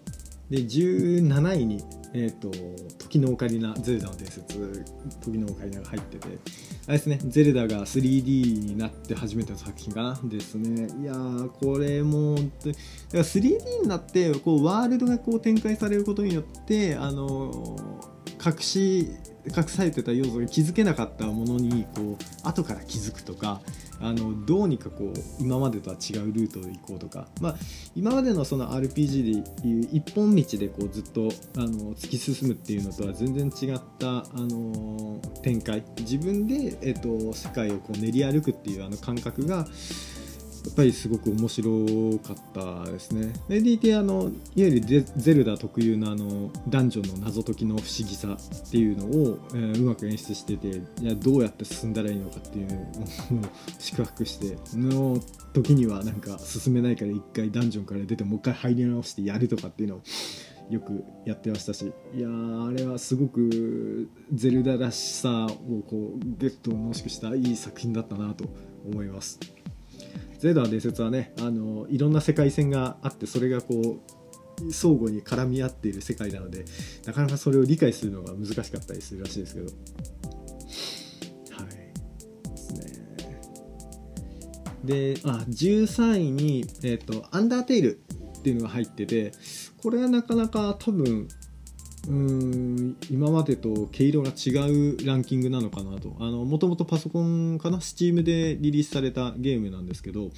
[0.49, 1.83] で17位に
[2.13, 2.49] え、ー、と
[2.97, 4.86] 時のオカリナゼルダの伝説
[5.21, 6.27] 時のオカリナが入ってて
[6.88, 10.88] あれですねゼルダが 3D になって初めての作品かなですね。
[11.01, 12.47] いやーこれもだか
[13.13, 17.75] ら 3D になってこうワールドがこう展開されることによってあの
[18.43, 19.12] 隠し
[19.55, 23.62] 隠されてた要素に気づけなかったものにこう後から気づくとか
[23.99, 27.55] あのどうにかこう今までとは違うルートで行こうとか、まあ、
[27.95, 35.83] 今までのその RPG でいう一本道でこうずっとあの突き進むっていうのとは全然違ったあの展開。
[35.99, 39.67] 自分で、えっと、世界をこう練り歩くっていうあの感覚が
[40.67, 43.32] やっぱりすごく面白かったですね。
[43.47, 44.23] で、DT あの
[44.56, 53.43] いわゆるゼルダ特有のあのダンジョンの謎解きの不思議さっていうのを、えー、うまく演出してていやどうやって進んだらいいのかっていうのを
[53.80, 55.19] 宿泊しての
[55.53, 60.01] 時にはなんか進めないから一回ダンジョンから出てもう一回入り直してやるとかっていうのを
[60.69, 65.49] よくやってましたしいやあれはすごくゼルダらしさを
[65.82, 68.45] こうゲットを濃縮したいい作品だったなと
[68.86, 69.39] 思います。
[70.38, 74.00] ゼルダの伝説はねあのいろんな世界線があってそれがこ
[74.62, 76.65] う相互に絡み合っている世界なので
[77.06, 79.65] なかなかそれを理解するのが難しかったりするらしいですけど。
[79.65, 79.71] は
[81.63, 82.50] い。
[82.50, 82.82] ですね。
[84.84, 88.00] であ13位に、えーと「アンダーテイル」
[88.39, 89.32] っていうのが入ってて
[89.78, 91.28] これはなかなか多分
[92.08, 96.10] うん今までと毛色が違うランキングなのかなと。
[96.10, 100.32] もともとパソコンかな？Steam でリリースされたゲームなんですけど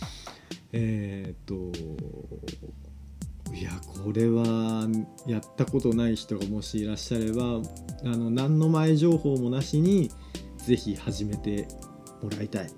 [0.72, 1.56] えー、っと
[3.54, 3.72] いや
[4.04, 4.88] これは
[5.28, 10.10] やったことない人がもしいらっしゃればあの何の前情報もなしに
[10.58, 11.68] ぜひ始めて
[12.22, 12.70] もらいたい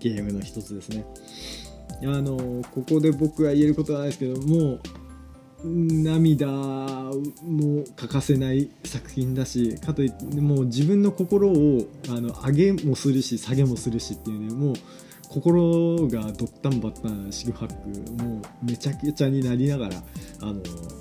[0.00, 1.04] ゲームの一つですね。
[2.04, 4.80] あのここで僕は言えることはないですけどもう
[5.64, 14.74] 涙も欠かせない作品だしかといってもう自分の心をあの上げもするし下げもするしっていうねもう
[15.28, 19.96] 心がどったんばったん四苦八苦もうめちゃくちゃになりながら
[20.42, 20.60] あの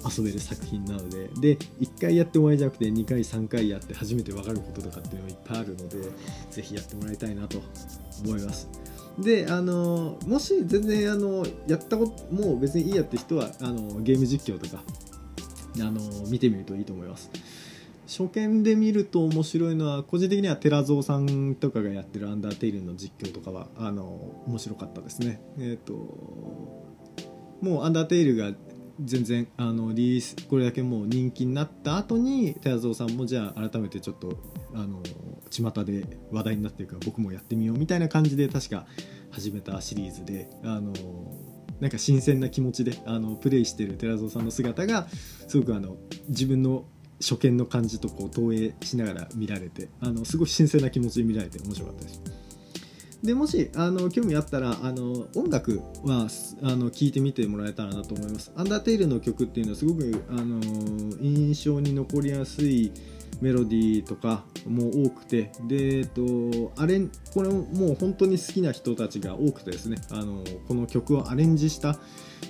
[0.10, 5.97] 遊べる作品なのでで1回やってもらいじゃなくて2回3回やって初めて分かることとかっていうのがいっぱいあるので
[6.50, 7.62] 是非やってもらいたいなと
[8.24, 8.81] 思います。
[9.19, 14.84] であのもし全然あのやったこともう別にいいやって人はあのゲーム実況とか
[15.80, 17.30] あの見てみるといいと思います。
[18.08, 25.41] 初見で見ると面白いのは個人的には寺蔵さんとかがやってる「アンダーテイル」の実況とかはあの面白かったですね。
[25.58, 25.93] えっ、ー、と
[27.62, 28.52] もう「アンダーテイル」が
[28.99, 34.38] 全然あのリリースこれだけもう人気になった後に寺蔵さんもじゃあ改めてちょっと
[34.73, 35.01] あの
[35.49, 38.85] 巷で話題になってるから僕もやってみようみたいな感じで確か
[39.31, 40.94] 始めたシリーズであの
[41.79, 45.08] なんか新鮮な気持ちであのプレイしてる寺蔵さんの姿が
[45.48, 45.98] すごくあの
[46.29, 46.85] 自分の
[47.19, 52.40] 初見の感じとこう投影しながら見られてあのすごい新鮮な気持ちで見られて面白かったです。
[53.24, 56.28] でもしあの興味あったらあの音楽は
[56.63, 58.52] あの聞いてみてもらえたらなと思います。
[58.56, 60.60] アンダーテイルの曲っていうのはすごくあの
[61.22, 62.92] 印象に残りやすい
[63.42, 71.98] メロディーとかも多くてで、えっと、アレンこれもう本当に好きな人たちが多くてですねあのこの曲をアレンジした、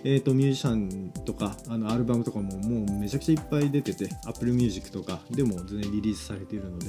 [0.03, 6.87] えっと、ミュージシャンとかあのアルバムとかももうめちゃくちゃいっぱい出てて Apple Music とかでも全然リリースされているので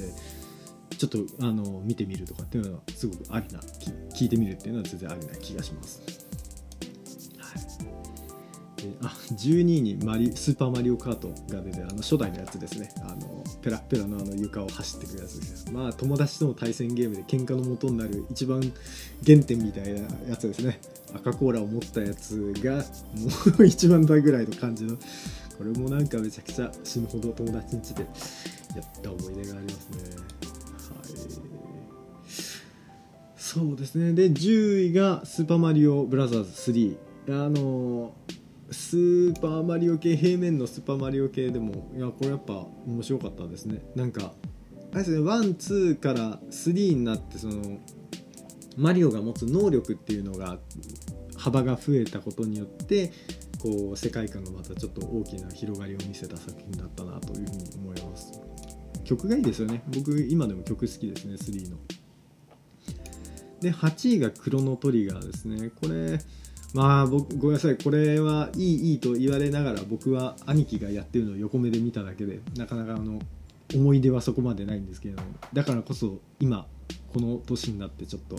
[1.07, 3.59] ちょっとあの見てみるとかっていうのはすごくありな
[4.15, 6.01] 聞いてみるっていうのは全然ありな気がします。
[9.01, 12.89] あ12位にマリスーパーマリオカートが出てあの初代のやつですね。
[13.01, 15.71] あのペラペラのあの床を走ってくるやつです。
[15.71, 18.61] まあ友達との対戦ゲームで喧嘩の元になる一番
[19.25, 20.79] 原点みたいなやつですね。
[21.13, 22.81] 赤コーラを持ったやつがも
[23.59, 24.97] う 一番大ぐらいの感じの。
[25.57, 28.03] これもなんかめちゃくちゃ死ぬほど友達ん家で
[28.75, 30.52] やった思い出がありますね。
[33.35, 34.13] そうですね。
[34.13, 36.97] で10位が「スーパーマリオブラザーズ3」
[37.29, 38.13] あの
[38.71, 43.81] スーパーマリオ系平面のスーパーマリオ系でもいやこれやっぱ面白かったですね。
[43.95, 44.33] なんか
[44.91, 47.79] あれですねワンツーから3になってその
[48.77, 50.57] マリオが持つ能力っていうのが
[51.37, 53.11] 幅が増えたことによって
[53.59, 57.62] こう世界観がまたちょっと大きな広がりを見せた作品だったなというふうに
[59.15, 59.83] 曲がいいですよね。
[59.87, 61.77] 僕今でも曲好きですね3の。
[63.61, 65.71] で8位がクロノトリガーですね。
[65.81, 66.19] これ
[66.73, 67.77] まあ僕ごめんなさい。
[67.77, 73.19] これはいいいいと言われながら僕は兄貴がやってるのを横目で見ただけでなかなかあの
[73.73, 76.67] 思い出はそこまでないんですけれどもだからこそ今
[77.11, 78.35] この年になってちょっと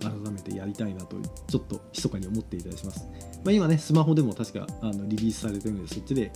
[0.00, 1.16] 改めてやりたいなと
[1.48, 3.04] ちょっと密かに思っていたりします、
[3.44, 6.32] まあ、今ねスマホでも確かあのリリースされてるのでそっちで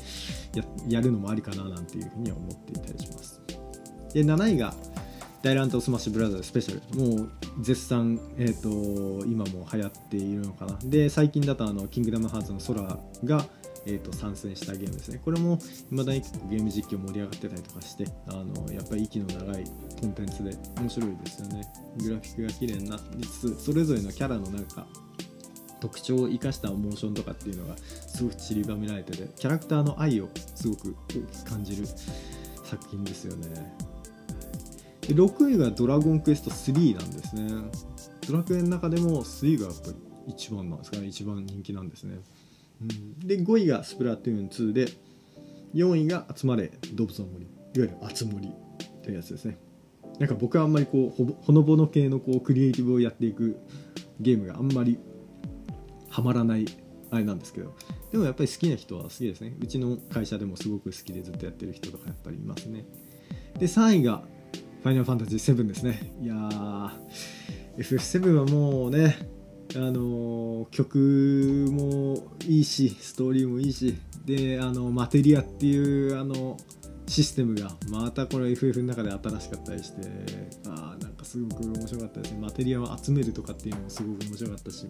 [0.88, 3.40] やるのもありかななんていうふうには思っていたりします。
[4.12, 4.74] で7位が
[5.42, 7.16] 大乱闘スマッシュブラザースペシャル。
[7.16, 7.30] もう
[7.61, 10.78] 絶賛、えーと、今も流行っているのかな。
[10.84, 13.46] で最近だとあのキングダムハーツの空が、
[13.86, 15.20] えーと、参戦したゲームですね。
[15.24, 15.59] これも
[15.90, 19.64] 未だにゲーム実況盛り上がってたりとかしてあのやっぱり息の長い
[20.00, 21.62] コンテンツで面白いですよね。
[21.98, 24.86] グラフィックが綺麗になりつつそれぞれのキャラのなんか
[25.80, 31.86] 特徴を生かしたモーションとかっていうのがすごく散りばめられててキャラクターの愛をすごく大きく感じる
[32.64, 33.76] 作品ですよね。
[35.02, 37.50] で6位がドラゴンクエスト3なんですね。
[38.28, 39.94] ドラクエの中でも3がやっぱり
[40.28, 41.06] 一番なんですかね。
[41.06, 42.18] 一番人気なんですね、
[42.82, 44.88] うん、で5位がスプラトゥーン2で
[45.74, 47.44] 4位が集まれ動物の森。
[47.44, 48.52] いわゆるあつ森
[49.02, 49.58] というやつですね。
[50.18, 53.56] なんか僕はあんまりこうほのぼの系のこうクリエイティブをやっていく
[54.20, 54.98] ゲームがあんまり
[56.18, 56.66] ハマらない
[57.12, 57.76] あれなんですけど
[58.10, 59.54] でもやっぱり好きな人は好きですね。
[59.60, 62.84] うちの会社でもすごく好きでずっとやってる人とかやっぱりいますね。
[63.56, 64.24] で3位が
[64.82, 66.12] ファイナルファンタジー7ですね。
[66.20, 66.90] いやー
[67.78, 69.16] FF7 はもうね
[69.76, 76.56] あの曲もいいしストーリーもいいしであのマテリアっていうあの
[77.06, 80.08] システムがまたこれ FF の中で新しかったりして
[80.66, 82.38] あなんかすごく面白かったですね。
[82.40, 84.86] マテリアを集めるとかっていうのもすごく面白かったし。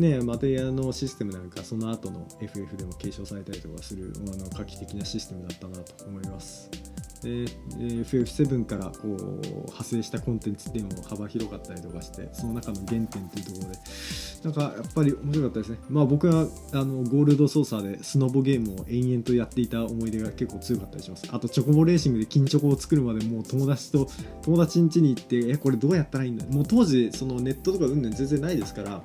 [0.00, 6.70] ねマテリアのシステムなんかその後の FF でも継承されたりとかするあの画期的なシステムだったなと思います。
[7.22, 7.28] で
[7.76, 9.12] FF7 からこう
[9.44, 13.78] 派生したコンテンツっていうのも幅広かったりとかしてその中の原点っていうところで
[14.42, 15.78] なんかやっぱり面白かったですね。
[15.90, 21.28] まあ僕はあのゴールド操作でスノボゲームを延々とやっていた思い出が結構強かったりします。
[21.30, 24.08] あとチョコボレーシングで金チョコを作るまでもう友達と
[24.40, 26.46] 友達ん家に行ってえこれどうやったらいいんだ？
[26.46, 29.02] もう当時そのネットとかうんぬん全然ないですから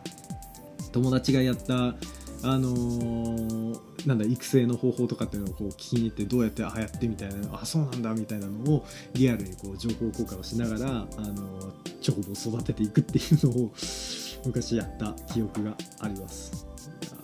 [0.96, 1.96] 友達がやった
[2.44, 13.72] あのー、なんだ育成の方法とかっていうのをこう聞きに行ってどうやってああやってみたいなあそうなんだみたいなのをリアルにこう情報交換をしながら、あのー、チョコボを育てていくっていうのを
[14.46, 16.66] 昔やった記憶があります。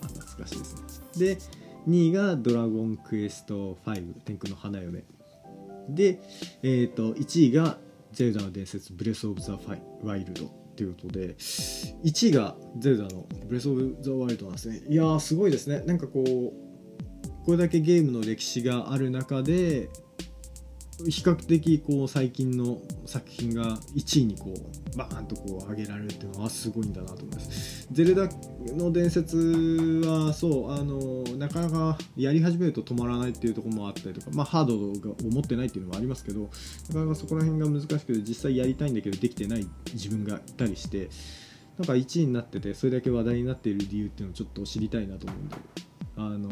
[0.01, 0.75] 懐かしいです
[1.17, 1.35] ね。
[1.35, 1.37] で
[1.87, 5.03] 2位が「ドラゴンクエスト5天空の花嫁」
[5.89, 6.21] で、
[6.61, 7.77] えーと、1位が
[8.11, 9.57] 「ゼルダの伝説ブレス・オブ・ザ・
[10.03, 14.81] ワイルド」ということで1位がゼルダのブレス・オブ・ザ・ワイルドなんですね。
[14.87, 15.81] いやーすごいですね。
[15.85, 19.89] なんかこうこれだけゲームの歴史がある中で
[21.05, 27.87] 比較的こう最近の作品が1位にこうバーンとこう上げられるっていうのはすごいんだなと思います。
[27.91, 28.29] ゼルダ
[28.73, 29.37] の伝説
[30.05, 36.49] はそうあのなかなかやり始めると止まらないっていうところもあったりとか、まあ、ハードを持ってないっていうのもありますけど
[36.89, 41.09] なかなかそこら辺が難しくて実際やりたいんだけどできてない自分がいたりして
[41.77, 45.55] なんか1位になっててそれだけ話題になっている理由っていうのをちょっと知りたいなと思うんで
[46.17, 46.49] あの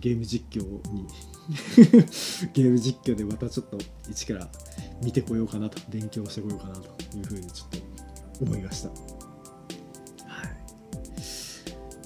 [0.00, 0.62] ゲーム実況
[0.92, 1.06] に
[2.54, 3.78] ゲーム実況でまたちょっと
[4.10, 4.48] 一から
[5.02, 6.82] 見てこようかなと勉強してこようかなと
[7.16, 7.68] いうふうにちょっ
[8.38, 8.88] と思いました。
[8.88, 8.94] は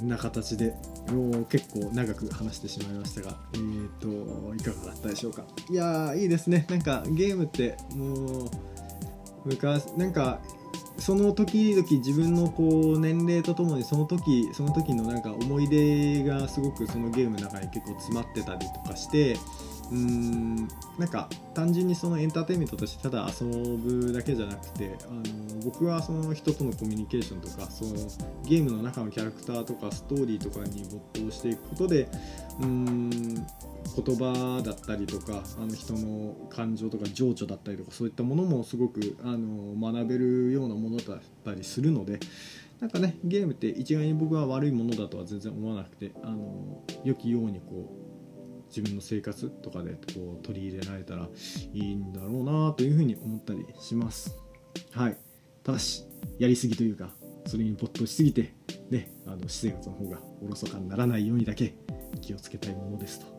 [0.02, 0.04] い。
[0.04, 0.74] な形で
[1.12, 5.44] もう結構長く話してしまいましたがえっ、ー、といかがだったでしょうか？
[5.70, 6.66] いやいいですね。
[6.68, 8.50] なんかゲームってもう
[9.46, 10.40] 昔なんか
[11.08, 19.32] その時々自分のこう年齢とともにその時その時のなんか思い出がすごくそのゲームの中に結構詰まってたりとかして
[19.90, 25.22] うーんなんか単純にそのエンターテインメントとしてただ遊ぶだけじゃなくてあの
[25.64, 27.92] 僕はその人とのコミュニケーションとかその
[28.44, 32.06] ゲームの中のキャラクターとかストーリーとかに没頭していくことで
[32.60, 33.46] うーん
[33.96, 42.20] 言葉だったりとかあの人の感情とか情緒だったりとかそういったものもすごくあの学べるようなものだったりするので
[42.80, 51.28] なんかねゲームって一概に僕は悪いものだとは全然思わなくてあの良きようにこう自分の生活とかでこう取り入れられたら
[51.72, 54.36] いいんだろうなというふうに思ったりします。
[54.92, 55.16] はい
[55.64, 56.04] ただし
[56.38, 57.10] やりすぎというか
[57.46, 58.54] それに没頭しすぎて、
[58.90, 61.74] ね、あの私生活の方がおろそかにならないようにだけ
[62.20, 63.37] 気をつけたいものですと。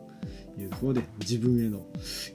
[0.58, 1.86] いうところで自分への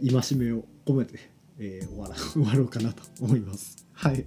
[0.01, 1.19] 戒めを込めて、
[1.59, 3.85] えー、終わら 終わろうかなと思います。
[3.93, 4.23] はい。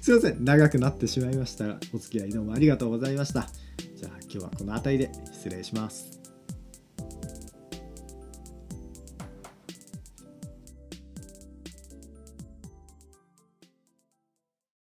[0.00, 0.44] すいません。
[0.44, 3.48] 長くなってしまいましたが、お付き合いどうもありがとうございました。
[3.96, 6.23] じゃあ今日はこの辺りで失礼します。